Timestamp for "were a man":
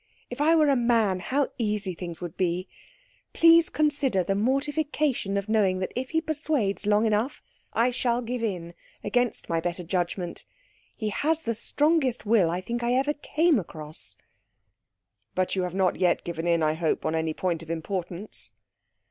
0.55-1.19